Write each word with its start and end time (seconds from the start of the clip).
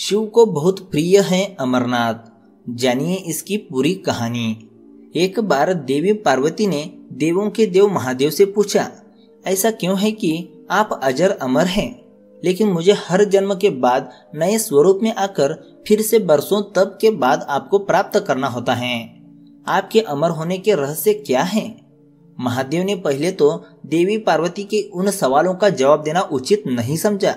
शिव 0.00 0.26
को 0.26 0.46
बहुत 0.46 0.90
प्रिय 0.90 1.20
है 1.20 1.56
अमरनाथ। 1.60 2.14
जानिए 2.68 3.14
इसकी 3.14 3.56
पूरी 3.56 3.94
कहानी। 3.94 4.68
एक 5.16 5.40
बार 5.40 5.74
देवी 5.74 6.12
पार्वती 6.12 6.66
ने 6.66 6.90
देवों 7.12 7.50
के 7.50 7.66
देव 7.66 7.88
महादेव 7.88 8.30
से 8.30 8.44
पूछा, 8.44 8.90
ऐसा 9.46 9.70
क्यों 9.70 9.98
है 9.98 10.12
कि 10.12 10.48
आप 10.70 11.00
अजर 11.02 11.30
अमर 11.30 11.66
हैं? 11.66 12.04
लेकिन 12.44 12.68
मुझे 12.68 12.92
हर 12.92 13.24
जन्म 13.24 13.54
के 13.54 13.70
बाद 13.70 14.10
नए 14.34 14.58
स्वरूप 14.58 15.00
में 15.02 15.14
आकर 15.14 15.54
फिर 15.88 16.02
से 16.02 16.18
बरसों 16.18 16.62
तब 16.62 16.98
के 17.00 17.10
बाद 17.10 17.46
आपको 17.50 17.78
प्राप्त 17.78 18.18
करना 18.18 18.46
होता 18.46 18.74
है। 18.74 19.22
आपके 19.68 20.00
अमर 20.00 20.30
होने 20.30 20.58
के 20.58 20.74
रहस्य 20.74 21.14
क्या 21.14 21.42
है? 21.42 21.80
महादेव 22.40 22.84
ने 22.84 22.96
पहले 22.96 23.32
तो 23.32 23.64
देवी 23.86 24.18
पार्वती 24.18 24.64
के 24.64 24.82
उन 24.82 25.10
सवालों 25.10 25.54
का 25.54 25.68
जवाब 25.68 26.02
देना 26.02 26.20
उचित 26.20 26.64
नहीं 26.66 26.96
समझा। 26.96 27.36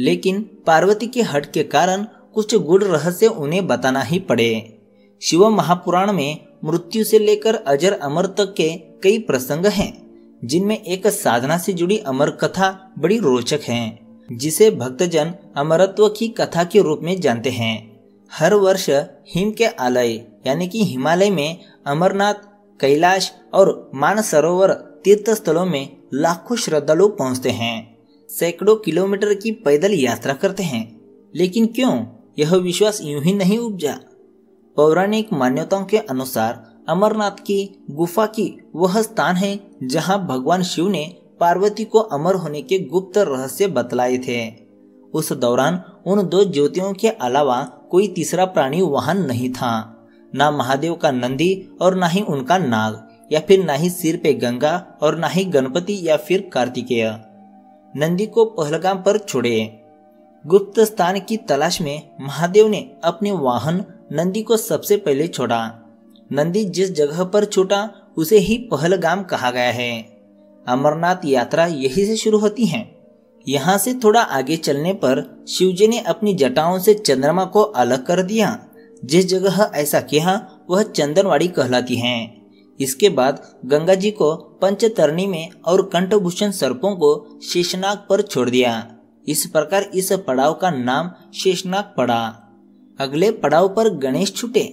लेकिन 0.00 0.42
पार्वती 0.66 1.06
के 1.06 1.22
हट 1.22 1.52
के 1.52 1.62
कारण 1.62 2.06
कुछ 2.34 2.54
गुड़ 2.54 2.84
रहस्य 2.84 3.26
उन्हें 3.26 3.66
बताना 3.66 4.02
ही 4.02 4.18
पड़े। 4.18 4.78
शिव 5.22 5.48
महापुराण 5.48 6.12
में 6.12 6.44
मृत्यु 6.64 7.04
से 7.04 7.18
लेकर 7.18 7.54
अजर 7.54 7.92
अमर 7.92 8.26
तक 8.26 8.54
के 8.56 8.76
कई 9.02 9.18
प्रसंग 9.18 9.66
हैं, 9.66 10.02
जिनमें 10.44 10.82
एक 10.82 11.06
साधना 11.06 11.58
से 11.58 11.72
जुड़ी 11.72 11.98
अमर 11.98 12.30
कथा 12.30 12.92
बड़ी 12.98 13.18
रोचक 13.18 13.60
है, 13.62 13.98
जिसे 14.32 14.70
भक्तजन 14.70 15.34
अमरत्व 15.56 16.08
की 16.08 16.28
कथा 16.28 16.64
के 16.64 16.82
रूप 16.82 17.00
में 17.02 17.20
जानते 17.20 17.50
हैं। 17.50 18.00
हर 18.32 18.54
वर्ष 18.54 18.90
हिम 19.28 19.50
के 19.50 19.66
आलय, 19.66 20.26
यानी 20.46 20.68
कि 20.68 20.84
हिमालय 20.84 21.30
में 21.30 21.58
अमरनाथ, 21.86 22.34
कैलाश 22.80 23.32
और 23.54 23.90
मानसरोवर 23.94 24.72
तीर्थ 25.04 25.30
स्थलों 25.30 25.66
में 25.66 25.96
लाखों 26.14 26.56
श्रद्धालु 26.56 27.08
पहुँचते 27.08 27.50
हैं। 27.50 27.91
सैकड़ों 28.38 28.76
किलोमीटर 28.76 29.34
की 29.34 29.50
पैदल 29.50 29.92
यात्रा 29.92 30.32
करते 30.32 30.62
हैं। 30.62 31.00
लेकिन 31.36 31.66
क्यों? 31.66 32.04
यह 32.38 32.54
विश्वास 32.54 33.00
यूँ 33.02 33.22
ही 33.22 33.32
नहीं 33.32 33.58
उपजा। 33.58 33.98
पौराणिक 34.76 35.32
मान्यताओं 35.32 35.84
के 35.84 35.98
अनुसार 35.98 36.76
अमरनाथ 36.88 37.30
की 37.30 37.84
गुफा 37.90 38.26
की 38.26 38.70
वह 38.74 39.02
स्थान 39.02 39.36
है 39.36 39.60
जहाँ 39.82 40.26
भगवान 40.26 40.62
शिव 40.62 40.88
ने 40.88 41.16
पार्वती 41.40 41.84
को 41.84 41.98
अमर 41.98 42.34
होने 42.34 42.62
के 42.62 42.78
गुप्त 42.78 43.18
रहस्य 43.18 43.66
बतलाए 43.66 44.18
थे। 44.18 44.54
उस 45.14 45.32
दौरान 45.32 45.82
उन 46.06 46.28
दो 46.28 46.44
ज्योतियों 46.44 46.92
के 46.92 47.08
अलावा 47.08 47.62
कोई 47.62 48.08
तीसरा 48.08 48.44
प्राणी 48.44 48.82
वहाँ 48.82 49.14
नहीं 49.14 49.50
था। 49.50 49.72
ना 50.34 50.50
महादेव 50.50 50.94
का 50.94 51.10
नंदी 51.10 51.68
और 51.80 51.94
ना 51.94 52.06
ही 52.06 52.20
उनका 52.20 52.58
नाग, 52.58 53.08
या 53.32 53.40
फिर 53.40 53.64
ना 53.64 53.72
ही 53.72 53.90
सिर 53.90 54.16
पे 54.16 54.34
गंगा 54.34 54.98
और 55.02 55.18
ना 55.18 55.26
ही 55.26 55.44
गणपति 55.44 56.00
या 56.02 56.16
फिर 56.16 56.50
कार्तिकेय। 56.52 57.31
नंदी 57.96 58.26
को 58.26 58.44
पहलगाम 58.44 58.98
पर 58.98 59.18
छोड़े। 59.18 59.80
गुप्त 60.46 60.80
स्थान 60.80 61.20
की 61.20 61.36
तलाश 61.36 61.80
में 61.80 62.10
महादेव 62.20 62.68
ने 62.68 62.90
अपने 63.04 63.32
वाहन 63.32 63.84
नंदी 64.12 64.42
को 64.42 64.56
सबसे 64.56 64.96
पहले 64.96 65.28
छोड़ा। 65.28 65.78
नंदी 66.32 66.64
जिस 66.64 66.92
जगह 66.92 67.24
पर 67.24 67.44
छूटा, 67.44 67.90
उसे 68.16 68.38
ही 68.38 68.58
पहलगाम 68.58 69.22
कहा 69.22 69.50
गया 69.50 69.70
है। 69.70 70.02
अमरनाथ 70.68 71.16
यात्रा 71.24 71.66
यही 71.66 72.06
से 72.06 72.16
शुरू 72.16 72.38
होती 72.38 72.66
है। 72.66 72.96
यहाँ 73.48 73.78
से 73.78 73.94
थोड़ा 73.94 74.20
आगे 74.20 74.56
चलने 74.56 74.92
पर 74.92 75.44
शिवजी 75.48 75.88
ने 75.88 76.00
अपनी 76.00 76.34
जटाओं 76.34 76.78
से 76.78 76.94
चंद्रमा 76.94 77.44
को 77.44 77.60
अलग 77.60 78.06
कर 78.06 78.22
दिया। 78.22 78.64
जिस 79.04 79.26
जगह 79.26 79.70
ऐसा 79.74 80.00
किया, 80.00 80.50
वह 80.70 80.82
चंदनवाड़ी 80.82 81.48
कहलाती 81.48 81.96
है। 81.96 82.41
इसके 82.80 83.08
बाद 83.08 83.42
गंगा 83.64 83.94
जी 83.94 84.10
को 84.10 84.34
पंचतरणी 84.62 85.26
में 85.26 85.50
और 85.66 85.82
कंठभूषण 85.82 86.50
सर्पों 86.50 86.94
को 86.96 87.40
शेषनाग 87.42 88.06
पर 88.10 88.22
छोड़ 88.22 88.50
दिया। 88.50 88.72
इस 89.28 89.46
प्रकार 89.46 89.82
इस 89.82 90.12
पड़ाव 90.12 90.54
का 90.54 90.70
नाम 90.70 91.10
शेषनाग 91.34 91.94
पड़ा। 91.96 92.22
अगले 93.00 93.30
पड़ाव 93.30 93.68
पर 93.68 93.88
गणेश 93.88 94.34
छूटे। 94.34 94.64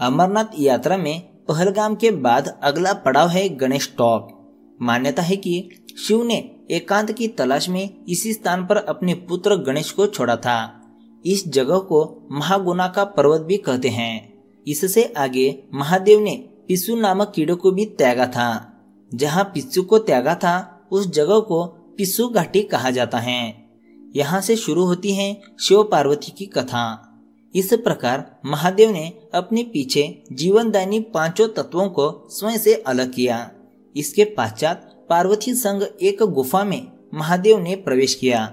अमरनाथ 0.00 0.44
यात्रा 0.58 0.96
में 0.96 1.20
पहलगाम 1.48 1.94
के 1.94 2.10
बाद 2.10 2.58
अगला 2.62 2.92
पड़ाव 2.92 3.28
है 3.28 3.48
गणेश 3.48 3.94
टॉप। 3.98 4.28
मान्यता 4.82 5.22
है 5.22 5.36
कि 5.36 5.68
शिव 6.06 6.22
ने 6.22 6.36
एकांत 6.70 7.12
की 7.12 7.28
तलाश 7.28 7.68
में 7.68 8.04
इसी 8.08 8.32
स्थान 8.32 8.66
पर 8.66 8.76
अपने 8.76 9.14
पुत्र 9.14 9.56
गणेश 9.56 9.90
को 9.90 10.06
छोड़ा 10.06 10.36
था। 10.36 10.80
इस 11.26 11.48
जगह 11.48 11.78
को 11.78 12.28
महागुना 12.32 12.86
का 12.88 13.04
पर्वत 13.04 13.40
भी 13.40 13.56
कहते 13.56 13.88
हैं। 13.88 14.32
इससे 14.66 15.04
आगे 15.16 15.64
महादेव 15.74 16.20
ने 16.20 16.48
पिस्सू 16.72 16.96
नामक 16.96 17.32
कीड़े 17.36 17.54
को 17.54 17.70
भी 17.70 17.84
त्यागा 17.84 18.26
था। 18.26 18.72
जहाँ 19.14 19.44
पिस्सू 19.44 19.82
को 19.82 19.98
त्यागा 19.98 20.34
था, 20.34 20.86
उस 20.92 21.06
जगह 21.06 21.38
को 21.40 21.64
पिस्सू 21.64 22.28
घाटी 22.28 22.62
कहा 22.62 22.90
जाता 22.90 23.18
है। 23.18 23.70
यहाँ 24.16 24.40
से 24.40 24.56
शुरू 24.56 24.84
होती 24.84 25.12
है 25.12 25.40
शिव 25.60 25.82
पार्वती 25.84 26.32
की 26.38 26.46
कथा। 26.46 27.12
इस 27.54 27.72
प्रकार 27.72 28.40
महादेव 28.46 28.90
ने 28.90 29.12
अपने 29.34 29.62
पीछे 29.62 30.22
जीवनदायी 30.32 31.00
पाँचों 31.00 31.48
तत्वों 31.48 31.88
को 31.88 32.28
स्वयं 32.30 32.58
से 32.58 32.74
अलग 32.74 33.14
किया। 33.14 33.50
इसके 33.96 34.24
पश्चात 34.24 35.06
पार्वती 35.10 35.54
संग 35.54 35.82
एक 36.02 36.22
गुफा 36.22 36.64
में 36.64 36.92
महादेव 37.14 37.58
ने 37.58 37.76
प्रवेश 37.76 38.14
किया। 38.14 38.46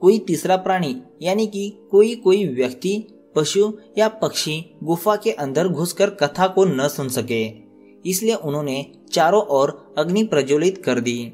कोई 0.00 0.18
तीसरा 0.18 0.56
प्राणी, 0.56 1.02
यानी 1.22 1.46
कि 1.46 1.78
कोई 1.90 2.14
कोई 2.14 2.46
व्यक्ति 2.48 3.13
पशु 3.36 3.72
या 3.98 4.08
पक्षी 4.08 4.74
गुफा 4.84 5.16
के 5.16 5.30
अंदर 5.30 5.68
घुसकर 5.68 6.10
कथा 6.10 6.46
को 6.46 6.64
न 6.64 6.88
सुन 6.88 7.08
सके। 7.08 7.64
इसलिए 8.10 8.34
उन्होंने 8.34 8.86
चारों 9.12 9.42
ओर 9.42 9.94
अग्नि 9.98 10.24
प्रज्वलित 10.24 10.82
कर 10.84 11.00
दी। 11.00 11.32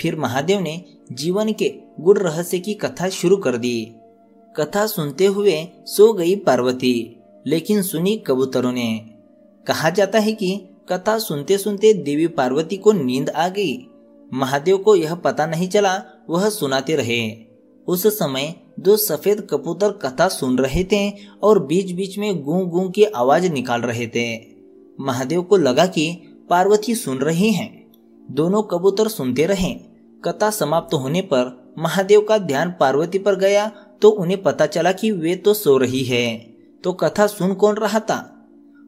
फिर 0.00 0.16
महादेव 0.16 0.60
ने 0.60 0.84
जीवन 1.12 1.52
के 1.52 1.74
गुड़ 2.00 2.18
रहस्य 2.18 2.58
की 2.58 2.74
कथा 2.74 3.08
शुरू 3.08 3.36
कर 3.36 3.56
दी। 3.56 3.92
कथा 4.56 4.86
सुनते 4.86 5.26
हुए 5.26 5.68
सो 5.86 6.12
गई 6.12 6.36
पार्वती, 6.36 7.16
लेकिन 7.46 7.82
सुनी 7.82 8.16
कबूतरों 8.16 8.72
ने। 8.72 9.00
कहा 9.66 9.90
जाता 9.90 10.18
है 10.18 10.32
कि 10.32 10.68
कथा 10.88 11.18
सुनते 11.18 11.58
सुनते 11.58 11.94
देवी 11.94 12.26
पार्वती 12.26 12.76
को 12.76 12.92
नींद 12.92 13.30
आ 13.30 13.48
गई। 13.48 13.86
महादेव 14.32 14.78
को 14.78 14.96
यह 14.96 15.14
पता 15.14 15.46
नहीं 15.46 15.68
चला, 15.68 16.02
वह 16.30 16.48
सुनाते 16.48 16.96
रहे। 16.96 17.36
उस 17.86 18.06
समय 18.06 18.54
दो 18.78 18.96
सफ़ेद 18.96 19.46
कबूतर 19.50 19.92
कथा 20.02 20.28
सुन 20.28 20.58
रहे 20.58 20.84
थे 20.84 21.12
और 21.42 21.58
बीच 21.66 21.92
बीच 21.92 22.18
में 22.18 22.42
गूं 22.42 22.66
गूं 22.68 22.88
की 22.90 23.04
आवाज़ 23.04 23.48
निकाल 23.48 23.80
रहे 23.80 24.06
थे। 24.06 24.24
महादेव 25.00 25.42
को 25.42 25.56
लगा 25.56 25.86
कि 25.86 26.10
पार्वती 26.50 26.94
सुन 26.94 27.18
रही 27.18 27.52
हैं। 27.52 27.70
दोनों 28.30 28.62
कबूतर 28.62 29.08
सुनते 29.08 29.46
रहे। 29.46 29.72
कथा 30.24 30.50
समाप्त 30.50 30.94
होने 30.94 31.20
पर 31.22 31.74
महादेव 31.78 32.20
का 32.20 32.38
ध्यान 32.38 32.74
पार्वती 32.80 33.18
पर 33.18 33.36
गया 33.36 33.66
तो 34.02 34.10
उन्हें 34.10 34.42
पता 34.42 34.66
चला 34.66 34.92
कि 34.92 35.10
वे 35.10 35.36
तो 35.36 35.54
सो 35.54 35.76
रही 35.78 36.02
है। 36.04 36.36
तो 36.84 36.92
कथा 36.92 37.26
सुन 37.26 37.54
कौन 37.54 37.76
रहा 37.76 38.00
था? 38.00 38.18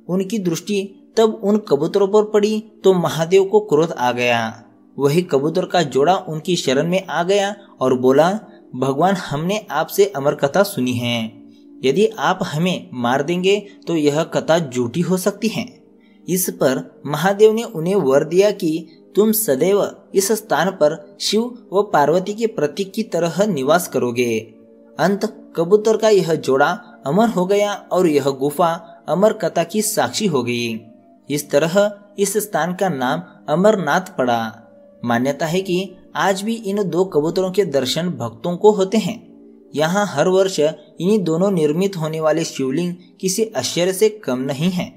उनकी 0.08 0.38
दृष्टि 0.38 0.82
तब 1.16 1.40
उन 1.44 1.58
कबूतरों 1.58 2.08
पर 2.08 2.24
पड़ी 2.24 2.58
तो 2.84 2.94
महादेव 2.94 3.44
को 3.44 3.60
क्रोध 3.60 3.92
आ 3.92 4.12
गया। 4.12 4.62
वही 4.98 5.22
कबूतर 5.22 5.64
का 5.64 5.82
जोड़ा 5.82 6.16
उनकी 6.18 6.56
शरण 6.56 6.88
में 6.88 7.06
आ 7.06 7.22
गया 7.22 7.54
और 7.80 7.98
बोला 7.98 8.28
भगवान 8.76 9.14
हमने 9.14 9.58
आपसे 9.70 10.04
अमर 10.16 10.34
कथा 10.34 10.62
सुनी 10.62 10.92
है। 10.92 11.24
यदि 11.84 12.06
आप 12.18 12.38
हमें 12.42 12.88
मार 12.92 13.22
देंगे 13.22 13.58
तो 13.86 13.96
यह 13.96 14.22
कथा 14.24 14.58
झूठी 14.58 15.00
हो 15.00 15.16
सकती 15.16 15.48
है। 15.48 15.66
इस 16.28 16.48
पर 16.50 17.02
महादेव 17.06 17.52
ने 17.52 17.62
उन्हें 17.62 17.94
वर 17.94 18.24
दिया 18.24 18.50
कि 18.50 18.88
तुम 19.16 19.32
सदैव 19.32 19.82
इस 20.14 20.30
स्थान 20.32 20.70
पर 20.70 21.16
शिव 21.20 21.42
व 21.72 21.82
पार्वती 21.82 22.34
के 22.34 22.46
प्रतीक 22.46 22.92
की 22.92 23.02
तरह 23.02 23.44
निवास 23.46 23.88
करोगे। 23.88 24.38
अंत 24.98 25.24
कबूतर 25.56 25.96
का 25.96 26.08
यह 26.08 26.34
जोड़ा 26.34 26.70
अमर 27.06 27.28
हो 27.28 27.46
गया 27.46 27.72
और 27.92 28.06
यह 28.06 28.28
गुफा 28.30 28.72
अमर 29.08 29.32
कथा 29.32 29.64
की 29.64 29.82
साक्षी 29.82 30.26
हो 30.26 30.42
गई। 30.42 30.80
इस 31.30 31.50
तरह 31.50 31.98
इस 32.18 32.36
स्थान 32.36 32.74
का 32.74 32.88
नाम 32.88 33.22
अमरनाथ 33.48 34.16
पड़ा। 34.18 34.40
मान्यता 35.04 35.46
है 35.46 35.60
कि 35.60 35.78
आज 36.16 36.42
भी 36.42 36.54
इन 36.54 36.82
दो 36.88 37.04
कबूतरों 37.04 37.50
के 37.50 37.64
दर्शन 37.64 38.08
भक्तों 38.08 38.56
को 38.56 38.70
होते 38.70 38.98
हैं। 38.98 39.16
यहाँ 39.74 40.06
हर 40.06 40.28
वर्ष 40.28 40.60
इन्हीं 40.60 41.18
दोनों 41.18 41.50
निर्मित 41.50 41.96
होने 41.96 42.20
वाले 42.20 42.44
शिवलिंग 42.44 42.94
किसी 43.20 43.44
आश्चर्य 43.56 43.92
से 43.92 44.08
कम 44.08 44.38
नहीं 44.38 44.70
है। 44.70 44.88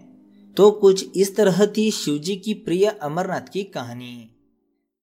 तो 0.58 0.72
कुछ 0.72 1.18
इस 1.18 1.36
तरह 1.36 1.66
थी 1.66 1.92
शिवजी 1.92 2.36
की 2.36 2.54
प्रिय 2.54 2.86
अमरनाथ 2.86 3.52
की 3.54 3.64
कहानी। 3.64 4.30